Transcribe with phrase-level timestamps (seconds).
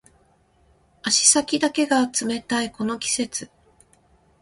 [1.03, 3.51] 足先だけが冷たいこの季節